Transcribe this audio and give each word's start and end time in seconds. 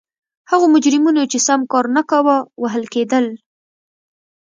هغو 0.51 0.65
مجرمینو 0.75 1.23
چې 1.31 1.37
سم 1.47 1.61
کار 1.71 1.85
نه 1.95 2.01
کاوه 2.09 2.37
وهل 2.61 2.83
کېدل. 2.93 3.25